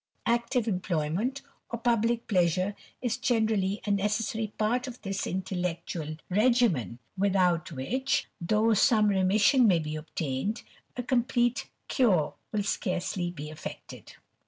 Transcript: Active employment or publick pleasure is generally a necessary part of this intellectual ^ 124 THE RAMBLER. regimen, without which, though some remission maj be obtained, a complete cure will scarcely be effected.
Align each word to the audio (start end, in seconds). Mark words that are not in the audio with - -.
Active 0.25 0.67
employment 0.67 1.43
or 1.69 1.77
publick 1.77 2.25
pleasure 2.27 2.75
is 3.03 3.17
generally 3.17 3.81
a 3.85 3.91
necessary 3.91 4.47
part 4.57 4.87
of 4.87 4.99
this 5.03 5.27
intellectual 5.27 6.05
^ 6.05 6.07
124 6.27 6.27
THE 6.27 6.35
RAMBLER. 6.39 6.79
regimen, 6.79 6.99
without 7.15 7.71
which, 7.71 8.27
though 8.41 8.73
some 8.73 9.09
remission 9.09 9.67
maj 9.67 9.83
be 9.83 9.95
obtained, 9.95 10.63
a 10.97 11.03
complete 11.03 11.69
cure 11.87 12.33
will 12.51 12.63
scarcely 12.63 13.29
be 13.29 13.51
effected. 13.51 14.15